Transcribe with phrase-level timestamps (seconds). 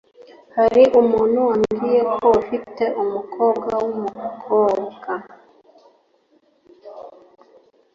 [0.57, 5.11] Hari umuntu wambwiye ko ufite umukobwa wumukobwa.